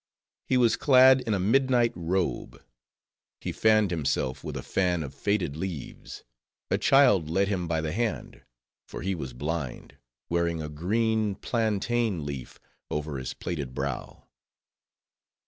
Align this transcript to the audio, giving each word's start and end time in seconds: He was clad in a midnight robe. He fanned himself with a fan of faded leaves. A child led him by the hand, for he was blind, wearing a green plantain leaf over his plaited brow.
He 0.47 0.57
was 0.57 0.77
clad 0.77 1.21
in 1.27 1.35
a 1.35 1.39
midnight 1.39 1.93
robe. 1.95 2.63
He 3.39 3.51
fanned 3.51 3.91
himself 3.91 4.43
with 4.43 4.57
a 4.57 4.63
fan 4.63 5.03
of 5.03 5.13
faded 5.13 5.55
leaves. 5.55 6.23
A 6.71 6.79
child 6.79 7.29
led 7.29 7.49
him 7.49 7.67
by 7.67 7.81
the 7.81 7.91
hand, 7.91 8.41
for 8.87 9.03
he 9.03 9.13
was 9.13 9.33
blind, 9.33 9.97
wearing 10.27 10.59
a 10.59 10.69
green 10.69 11.35
plantain 11.35 12.25
leaf 12.25 12.59
over 12.89 13.19
his 13.19 13.35
plaited 13.35 13.75
brow. 13.75 14.25